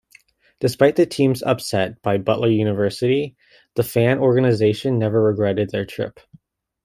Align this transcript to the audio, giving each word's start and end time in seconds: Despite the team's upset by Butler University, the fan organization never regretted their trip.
Despite 0.59 0.95
the 0.95 1.05
team's 1.05 1.43
upset 1.43 2.01
by 2.01 2.17
Butler 2.17 2.47
University, 2.47 3.35
the 3.75 3.83
fan 3.83 4.17
organization 4.17 4.97
never 4.97 5.21
regretted 5.21 5.69
their 5.69 5.85
trip. 5.85 6.19